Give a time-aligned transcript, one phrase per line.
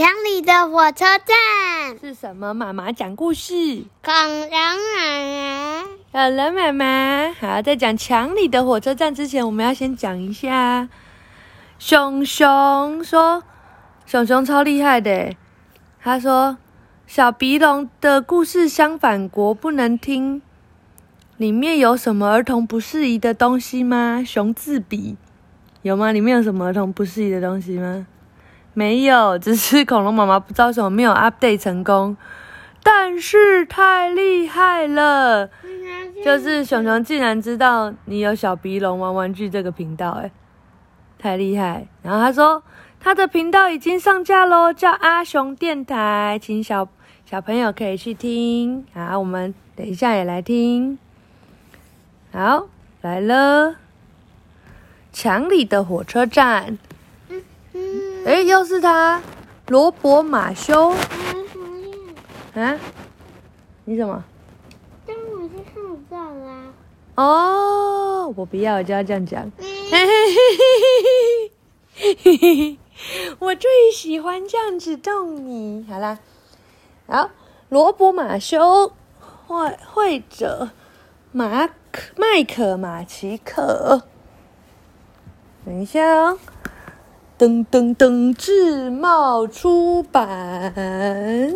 [0.00, 2.54] 墙里的火车站，是什么？
[2.54, 3.84] 妈妈讲故事。
[4.02, 7.34] 恐龙奶奶，好了，妈妈。
[7.38, 10.88] 好，在讲墙里的火车站之前，我们要先讲一下
[11.78, 13.42] 熊熊说，
[14.06, 15.34] 熊熊超厉害的。
[16.00, 16.56] 他说，
[17.06, 20.40] 小鼻龙的故事相反国不能听，
[21.36, 24.24] 里面有什么儿童不适宜的东西吗？
[24.26, 25.18] 熊字笔
[25.82, 26.10] 有吗？
[26.10, 28.06] 里面有什么儿童不适宜的东西吗？
[28.72, 32.16] 没有，只是 恐龙妈妈不知道为什么没有 update 成功，
[32.82, 35.50] 但是太厉害了，
[36.24, 40.30] 就是熊熊竟然知道你有小鼻龙玩玩具这个频道，哎，
[41.18, 41.86] 太厉害！
[42.02, 42.62] 然后他说
[43.00, 46.88] 他的频道已经上架喽，叫阿熊电台，请小
[47.26, 48.86] 小朋友可以去听。
[48.94, 50.98] 好，我们等一下也来听。
[52.32, 52.68] 好，
[53.02, 53.74] 来了，
[55.12, 56.78] 墙里的火车站。
[58.24, 59.22] 哎，又是他，
[59.68, 60.90] 罗伯马修。
[62.54, 62.78] 啊？
[63.84, 64.22] 你怎么？
[65.06, 66.72] 但我是看不到啦。
[67.16, 69.50] 哦，我不要，我就要这样讲。
[69.58, 70.06] 嘿嘿嘿
[71.96, 72.78] 嘿嘿嘿嘿，
[73.38, 75.86] 我最喜欢这样子逗你。
[75.88, 76.18] 好啦，
[77.08, 77.30] 好，
[77.68, 78.92] 罗伯马修
[79.46, 80.70] 绘绘者
[81.32, 84.02] 马可麦克马奇克。
[85.64, 86.38] 等一下哦。
[87.40, 88.34] 噔噔噔！
[88.34, 91.54] 自贸出版。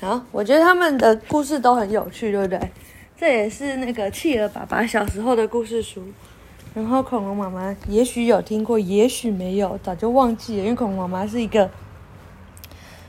[0.00, 2.70] 好，我觉得他们的故事都很有趣，对不对？
[3.16, 6.00] 这也是那个企鹅爸爸小时候的故事书。
[6.74, 10.62] 然后恐龙妈妈也许有听过，也许没有，早就忘记了。
[10.62, 11.68] 因为恐龙妈妈是一个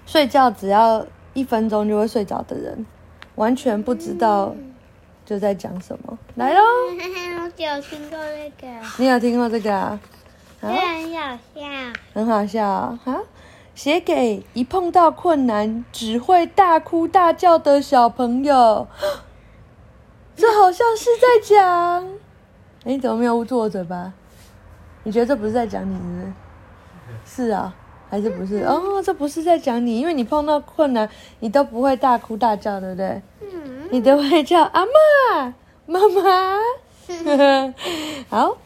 [0.08, 2.84] 睡觉只要一分钟就会睡着的人，
[3.36, 4.56] 完全不知道
[5.24, 6.18] 就在讲什么。
[6.34, 6.62] 来喽！
[6.90, 6.94] 我
[7.64, 8.68] 有听过那个。
[8.98, 10.00] 你有听过这个啊？
[10.66, 11.62] 很好笑，
[12.14, 13.22] 很好笑啊！
[13.74, 18.88] 写给一碰到困难只会大哭大叫的小朋友，
[20.36, 22.08] 这好像是在讲……
[22.86, 24.14] 哎，怎么没有捂住我嘴巴？
[25.04, 25.98] 你觉得这不是在讲你？
[27.26, 27.74] 是啊，
[28.10, 28.64] 还是不是？
[28.64, 31.10] 哦，这不是在讲你，因为你碰到困难，
[31.42, 33.22] 你都不会大哭大叫，对不对？
[33.42, 35.54] 嗯，你都会叫阿妈、
[35.86, 36.60] 妈妈。
[38.30, 38.58] 好。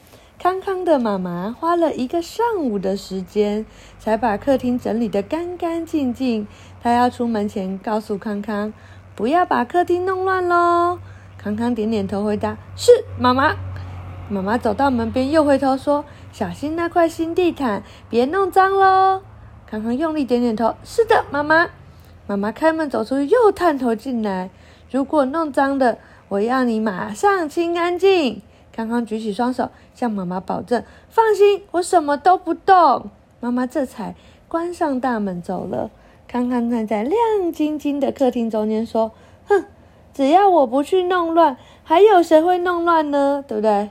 [0.41, 3.66] 康康的妈妈花了一个上午的时间，
[4.00, 6.47] 才把客厅整理得干干净净。
[6.81, 8.72] 她要出门前告诉康康，
[9.16, 10.97] 不要把客厅弄乱喽。
[11.38, 13.53] 康康点点头回答：“是，妈妈。”
[14.31, 19.21] 妈妈走到门边，又回头说：“小心那块新地毯，别弄脏喽。”
[19.69, 21.67] 康康用力点点头：“是的，妈妈。”
[22.27, 24.50] 妈妈开门走出去，又探头进来
[24.89, 25.97] ：“如果弄脏的，
[26.29, 28.41] 我要你马上清干净。”
[28.79, 30.81] 康康举起双手，向妈妈保证
[31.12, 33.09] ：“放心，我什么都不动。”
[33.41, 34.16] 妈妈这才
[34.47, 35.91] 关上大门走了。
[36.29, 37.13] 康康站在亮
[37.51, 39.12] 晶晶的客厅中间说
[39.50, 39.66] ：“哼，
[40.13, 43.44] 只要我不去弄乱，还有谁会弄乱呢？
[43.45, 43.89] 对不对？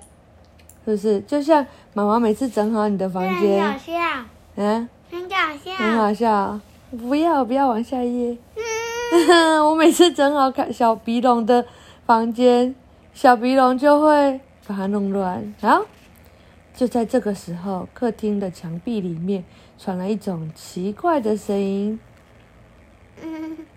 [0.87, 1.21] 是不是？
[1.21, 3.93] 就像妈妈每次整好你的房间，很好笑，
[4.56, 6.59] 嗯，很搞笑，很好笑。
[6.93, 8.38] 不要，不要往下页。
[9.69, 11.66] 我每次整好小鼻龙的
[12.06, 12.75] 房间，
[13.12, 14.41] 小鼻龙就会。
[14.69, 15.87] 把它弄乱，然后
[16.75, 19.43] 就在这个时候，客厅的墙壁里面
[19.79, 21.99] 传来一种奇怪的声音。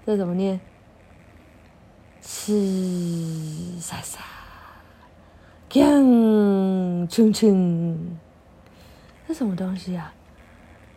[0.06, 0.60] 这怎么念？
[2.22, 4.20] 呲沙沙，
[5.70, 7.98] 锵锵锵，
[9.26, 10.14] 这什么东西啊？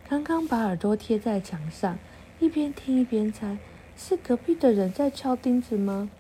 [0.09, 1.97] 刚刚把耳朵贴在墙上，
[2.41, 3.57] 一边听一边猜，
[3.97, 6.11] 是隔壁的人在敲钉子吗？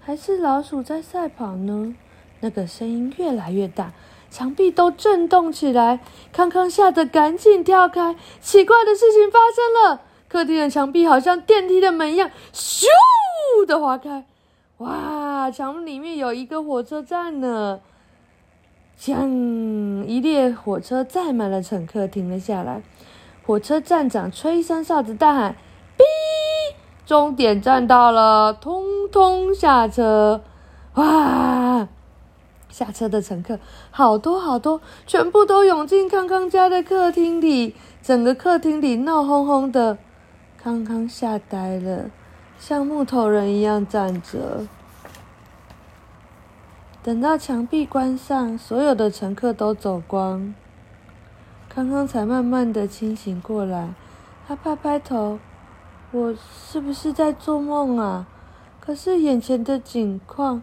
[0.00, 1.94] 还是老鼠在赛跑呢？
[2.42, 3.92] 那个声音越来越大，
[4.28, 6.00] 墙壁都震动起来。
[6.32, 8.16] 康康吓得赶紧跳开。
[8.40, 12.84] 奇怪的事情发生了，客厅的墙壁好像电梯的门一样，咻
[13.64, 14.26] 的划开。
[14.78, 17.80] 哇，墙里面有一个火车站呢！
[18.98, 22.82] 锵，一列火车载满了乘客停了下来。
[23.46, 25.56] 火车站长吹声哨子，大喊
[25.96, 26.02] ：“哔，
[27.06, 30.42] 终点站到了，通通下车！”
[30.94, 31.88] 哇！
[32.72, 33.60] 下车的乘客
[33.90, 37.76] 好多好多，全部都涌进康康家的客厅里。
[38.02, 39.98] 整个客厅里闹哄哄的，
[40.56, 42.10] 康康吓呆了，
[42.58, 44.66] 像木头人一样站着。
[47.02, 50.54] 等到墙壁关上，所有的乘客都走光，
[51.68, 53.90] 康康才慢慢的清醒过来。
[54.48, 55.38] 他拍拍头
[56.10, 56.34] ：“我
[56.66, 58.26] 是不是在做梦啊？
[58.80, 60.62] 可是眼前的景况……”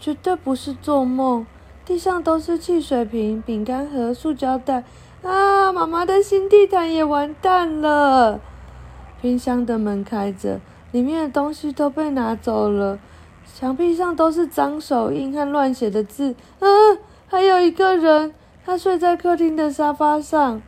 [0.00, 1.46] 绝对不是做梦，
[1.84, 4.84] 地上都是汽水瓶、饼干盒、塑胶袋，
[5.22, 5.72] 啊！
[5.72, 8.40] 妈妈的新地毯也完蛋了。
[9.20, 10.60] 冰箱的门开着，
[10.92, 12.98] 里面的东西都被拿走了。
[13.54, 16.36] 墙壁上都是脏手印和乱写的字。
[16.60, 18.32] 嗯，还有一个人，
[18.64, 20.62] 他睡在客厅的沙发上。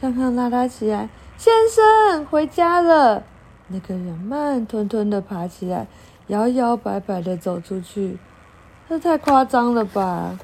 [0.00, 3.22] 康康拉他起来，先生，回家了。
[3.68, 5.86] 那个人慢吞吞的爬起来，
[6.30, 8.16] 摇摇摆摆的走出去。
[8.88, 10.38] 这太夸张了吧！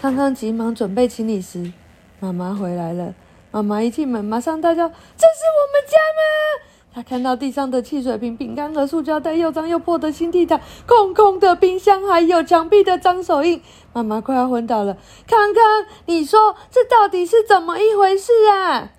[0.00, 1.72] 康康急忙准备清理时，
[2.20, 3.14] 妈妈回来了。
[3.50, 6.64] 妈妈一进门，马上大叫：“这是我们家吗？”
[6.94, 13.62] 他看到地上的汽水瓶、饼干和塑胶袋，又脏又破的新地毯，空空的冰箱，还有墙壁的脏手印。
[13.92, 14.96] 妈妈快要昏倒了。
[15.26, 18.92] 康康，你说这到底是怎么一回事啊？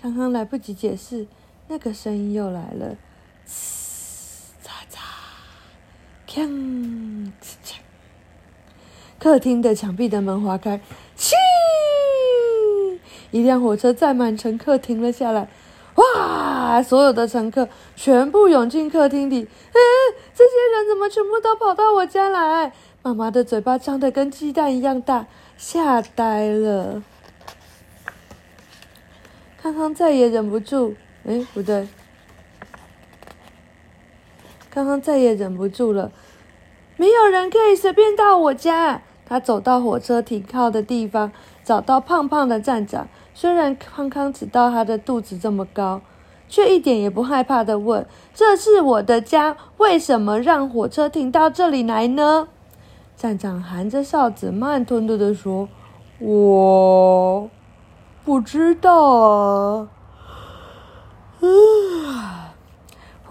[0.00, 1.26] 康康来不及解释，
[1.68, 2.96] 那个声音又来了：
[6.34, 7.30] 锵呲
[7.64, 7.76] 锵。
[9.20, 10.80] 客厅的墙壁的门划开，
[11.14, 11.36] 气，
[13.30, 15.48] 一辆火车载满乘客停了下来。
[15.94, 16.82] 哇！
[16.82, 19.42] 所有的乘客全部涌进客厅里。
[19.42, 19.80] 嗯，
[20.34, 22.72] 这些人怎么全部都跑到我家来？
[23.02, 27.00] 妈妈的嘴巴张得跟鸡蛋一样大，吓呆了。
[29.62, 31.86] 康康再也忍不住，哎，不对，
[34.68, 36.10] 康康再也忍不住了。
[36.96, 39.02] 没有人可以随便到我家。
[39.26, 41.32] 他走到火车停靠的地方，
[41.64, 43.08] 找到胖胖的站长。
[43.32, 46.02] 虽然康康只到他的肚子这么高，
[46.46, 52.48] 却一点也不害怕的问：“这是我的家，为什么让火车停到这里来呢？”
[53.16, 55.68] 站长含着哨子，慢吞吞的说
[56.20, 57.48] ：“我
[58.24, 59.88] 不知道啊。”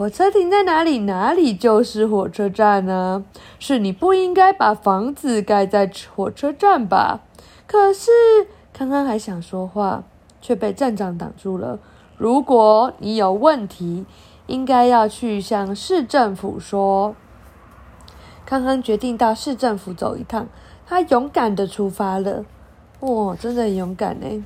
[0.03, 3.23] 火车停在哪里，哪里就是火车站呢？
[3.57, 7.21] 是你不应该把房子盖在火车站吧？
[7.65, 8.11] 可是。
[8.73, 10.03] 康康还想说话，
[10.41, 11.79] 却被站长挡住了。
[12.17, 14.05] 如果你有问题，
[14.47, 17.15] 应该要去向市政府说。
[18.45, 20.49] 康康决定到市政府走一趟，
[20.85, 22.43] 他勇敢的出发了。
[22.99, 24.43] 哇，真的很勇敢呢！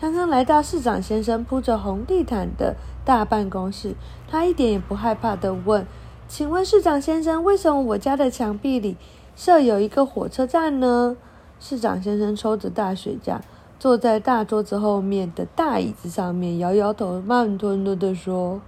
[0.00, 3.96] 康康来到市长先生铺着红地毯的大办公室，
[4.30, 5.86] 他一点也不害怕的问
[6.28, 8.96] ：“请问市长先生，为什么我家的墙壁里
[9.34, 11.16] 设有一个火车站呢？”
[11.58, 13.40] 市长先生抽着大雪茄，
[13.80, 18.60] 坐在大桌子后面的大椅子上面，摇摇头，慢吞吞的说：“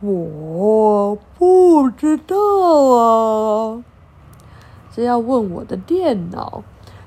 [0.00, 2.36] 我不知道
[2.96, 3.84] 啊，
[4.94, 6.62] 这要问我的电脑。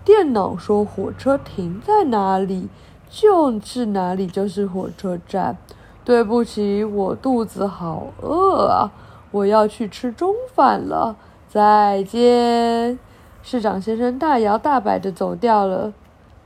[0.06, 2.68] 电脑说火车停在哪里，
[3.10, 5.58] 就是哪里就是火车站。
[6.06, 8.92] 对不起，我肚子好饿啊，
[9.32, 11.16] 我要去吃中饭了。
[11.50, 12.98] 再见。”
[13.44, 15.94] 市长先生大摇大摆的走掉了。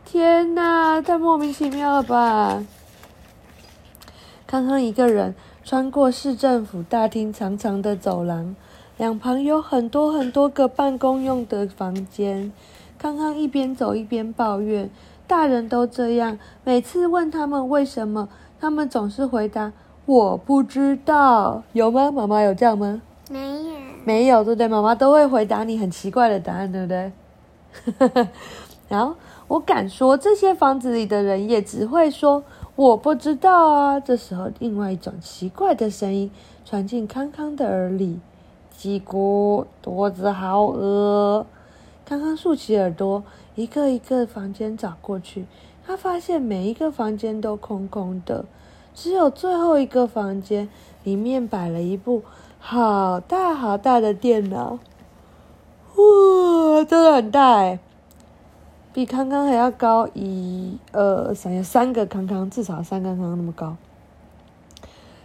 [0.03, 2.63] 天哪，太莫名其妙了吧！
[4.47, 8.55] 康康一个人穿过市政府大厅长长的走廊，
[8.97, 12.51] 两旁有很多很多个办公用的房间。
[12.97, 14.89] 康康一边走一边抱怨
[15.27, 19.71] ：“大人都这样，每次问他们为什么，他们总是回答
[20.05, 22.11] 我不知道。”有吗？
[22.11, 23.01] 妈妈有这样吗？
[23.29, 23.77] 没有。
[24.05, 24.67] 没有，对不对？
[24.67, 27.11] 妈妈都会回答你很奇怪的答案，对不对？
[28.87, 29.13] 然后
[29.47, 32.41] 我敢说，这些房子里的人也只会说
[32.75, 33.99] 我不知道啊。
[33.99, 36.31] 这时候，另外一种奇怪的声音
[36.63, 38.19] 传进康康的耳里
[38.79, 41.45] ：“叽咕，肚子好饿。”
[42.05, 43.21] 康康竖起耳朵，
[43.55, 45.45] 一个一个房间找过去，
[45.87, 48.43] 他发现每一个房间都空空的，
[48.93, 50.67] 只有最后一个房间
[51.05, 52.23] 里面摆了一部。
[52.59, 54.79] 好大好大的电脑，
[55.95, 57.79] 哇，真的很大哎，
[58.91, 63.77] 比康康还要高一、二、三，有三个康康，至少三个康康那么高。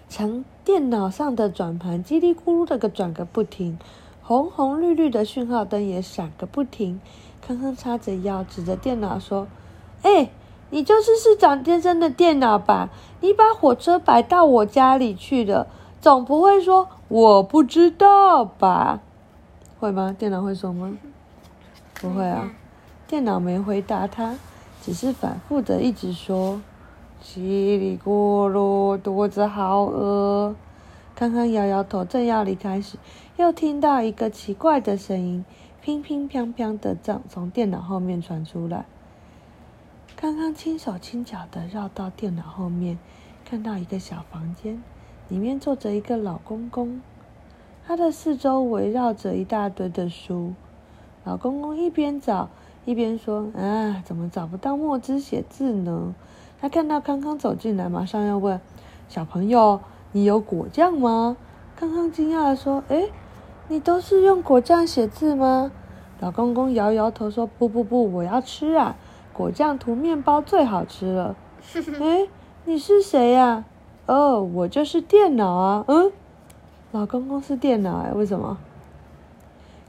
[0.09, 3.76] 墙电脑上的转盘叽里咕噜的个转个不停，
[4.23, 7.00] 红红绿绿的讯号灯也闪个不停。
[7.45, 9.49] 康康叉着腰，指着电脑说
[10.02, 10.31] ：“哎，
[10.73, 12.88] 你就是市长先生的电脑吧？
[13.21, 15.67] 你把火车摆到我家里去了，
[16.00, 19.00] 总不会说。”我不知道吧？
[19.79, 20.17] 会吗？
[20.19, 20.97] 电脑会说吗？
[22.00, 22.50] 不会啊，
[23.07, 24.38] 电脑没回答他，
[24.81, 26.62] 只是反复的一直说
[27.23, 27.43] ：“叽
[27.79, 30.55] 里咕噜，肚子好饿。”
[31.14, 32.97] 康康摇摇头，正要离开时，
[33.37, 35.45] 又听到一个奇怪的声音，
[35.83, 38.87] 乒乒乓乓的从从电脑后面传出来。
[40.23, 42.97] 康康轻手轻脚的绕到电脑后面，
[43.45, 44.81] 看到一个小房间。
[45.29, 47.02] 里面坐着一个老公公，
[47.85, 50.52] 他的四周围绕着一大堆的书。
[51.25, 52.50] 老公公一边找
[52.85, 56.14] 一边说：“啊，怎么找不到墨汁写字呢？”
[56.62, 58.61] 他看到康康走进来，马上要问
[59.11, 59.81] ：“小朋友，
[60.12, 61.37] 你有果酱吗？”
[61.75, 63.09] 康康惊讶的说：“哎，
[63.67, 65.73] 你都是用果酱写字吗？”
[66.21, 68.95] 老公公摇摇头说：“不不不，我要吃啊！
[69.33, 71.37] 果酱涂面包最好吃了。
[72.01, 72.29] ”哎，
[72.65, 73.65] 你是谁呀？
[74.07, 75.85] 哦，我就是电脑啊。
[75.89, 76.12] 嗯，
[76.93, 78.59] 老公公是电脑哎，为什么？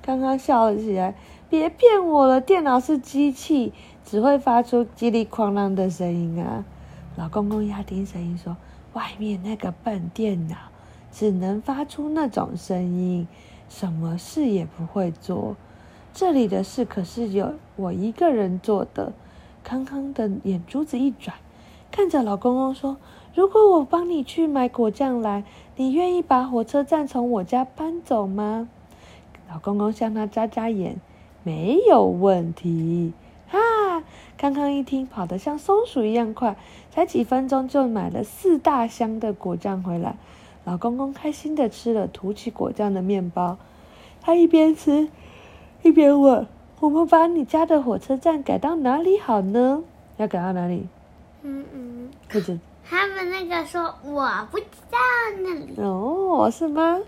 [0.02, 1.16] 刚刚笑了起来
[1.50, 3.74] ：“别骗我了，电脑是机器。”
[4.06, 6.66] 只会发出叽里哐啷的声音啊！
[7.16, 8.58] 老公公压低声音说
[8.92, 10.58] ：“外面那个笨电脑
[11.10, 13.26] 只能发出那种声音，
[13.70, 15.56] 什么事也不会做。
[16.14, 19.14] 这里的事可是有我一个人做的。”
[19.64, 21.38] 康康的眼珠子一转，
[21.92, 22.98] 看着老公公说
[23.34, 25.44] ：“如果我帮你去买果酱来，
[25.78, 28.70] 你愿意把火车站从我家搬走吗？”
[29.50, 30.98] 老公公向他眨眨眼
[31.44, 33.14] ：“没有问题。”
[33.52, 34.04] 啊！
[34.36, 36.58] 康康一听，跑得像松鼠一样快，
[36.90, 40.18] 才几分钟就买了四大箱的果酱回来。
[40.66, 43.58] 老公公开心的吃了涂起果酱的面包，
[44.22, 45.10] 他一边吃
[45.84, 46.48] 一边问
[46.84, 49.82] ：“我们把你家的火车站改到哪里好呢？
[50.18, 50.86] 要改到哪里？”
[51.42, 52.60] 嗯嗯，不知。
[52.84, 54.98] 他们那个说我不知道
[55.40, 55.74] 那里。
[55.78, 57.00] 哦，是吗？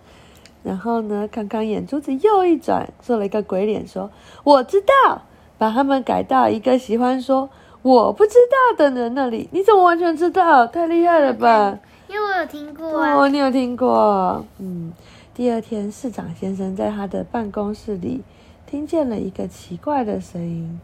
[0.63, 1.27] 然后呢？
[1.27, 4.09] 康康眼珠子又一转，做了一个鬼脸，说
[4.45, 5.23] ：“我知道。”
[5.59, 7.49] 把他们改到一个喜欢说
[7.81, 10.65] 我不知道的人那里，你怎么完全知道？
[10.67, 11.77] 太厉害了吧！
[12.07, 14.45] 因为我有听过哦，你有听过？
[14.57, 14.93] 嗯，
[15.33, 18.21] 第二天，市长先生在他的办公室里
[18.65, 20.79] 听见了一个奇怪的声音，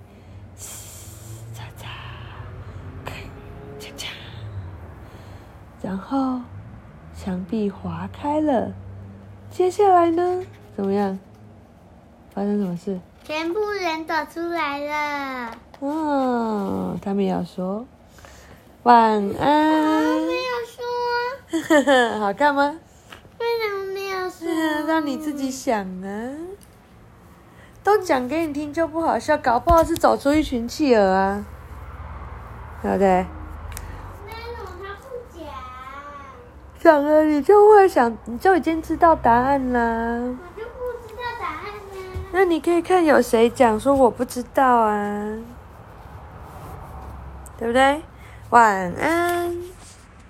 [0.58, 0.64] 呲
[1.56, 1.88] 嚓嚓，
[3.04, 3.14] 咔
[3.80, 4.06] 嚓嚓，
[5.82, 6.40] 然后
[7.16, 8.72] 墙壁划开了。
[9.50, 10.44] 接下来呢？
[10.76, 11.20] 怎么样？
[12.34, 13.00] 发生什么事？
[13.24, 15.58] 全部人走出来了。
[15.80, 17.86] 哦，他们要说
[18.84, 18.96] 晚
[19.40, 20.04] 安。
[20.28, 22.20] 没有说。
[22.20, 22.80] 好看吗？
[23.40, 24.48] 为什么没有说？
[24.88, 26.32] 让你自己想啊。
[27.84, 31.44] 都讲给你听就不好笑，搞不好是找出一群企鹅啊，
[32.82, 33.26] 对不对？
[34.26, 35.46] 没有，他不讲。
[36.80, 40.36] 讲了你就会想，你就已经知道答案啦。
[42.34, 45.38] 那你可以看有谁讲说我不知道啊，
[47.58, 48.02] 对不对？
[48.52, 49.58] 晚安。